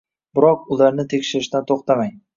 [0.37, 2.15] Biroq, ularni tekshirishdan to‘xtamang!